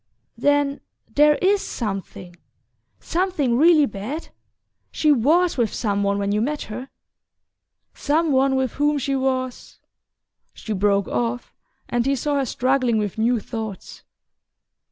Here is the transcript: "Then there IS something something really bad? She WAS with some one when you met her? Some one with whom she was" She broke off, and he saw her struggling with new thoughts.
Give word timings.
"Then 0.35 0.81
there 1.13 1.35
IS 1.43 1.61
something 1.61 2.35
something 2.99 3.55
really 3.55 3.85
bad? 3.85 4.29
She 4.91 5.11
WAS 5.11 5.57
with 5.57 5.71
some 5.71 6.01
one 6.01 6.17
when 6.17 6.31
you 6.31 6.41
met 6.41 6.63
her? 6.63 6.89
Some 7.93 8.31
one 8.31 8.55
with 8.55 8.71
whom 8.71 8.97
she 8.97 9.15
was" 9.15 9.77
She 10.55 10.73
broke 10.73 11.07
off, 11.07 11.53
and 11.87 12.07
he 12.07 12.15
saw 12.15 12.37
her 12.39 12.45
struggling 12.45 12.97
with 12.97 13.19
new 13.19 13.39
thoughts. 13.39 14.01